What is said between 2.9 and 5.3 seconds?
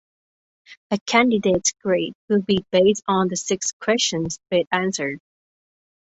on the six questions best answered.